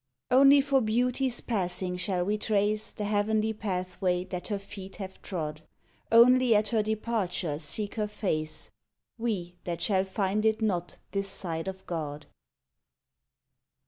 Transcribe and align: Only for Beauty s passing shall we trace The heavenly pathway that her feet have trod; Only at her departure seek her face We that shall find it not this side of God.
Only 0.31 0.61
for 0.61 0.81
Beauty 0.81 1.27
s 1.27 1.41
passing 1.41 1.95
shall 1.95 2.25
we 2.25 2.35
trace 2.39 2.91
The 2.91 3.03
heavenly 3.03 3.53
pathway 3.53 4.23
that 4.31 4.47
her 4.47 4.57
feet 4.57 4.95
have 4.95 5.21
trod; 5.21 5.61
Only 6.11 6.55
at 6.55 6.69
her 6.69 6.81
departure 6.81 7.59
seek 7.59 7.93
her 8.01 8.07
face 8.07 8.71
We 9.19 9.53
that 9.65 9.79
shall 9.83 10.05
find 10.05 10.43
it 10.43 10.59
not 10.59 10.97
this 11.11 11.29
side 11.29 11.67
of 11.67 11.85
God. 11.85 12.25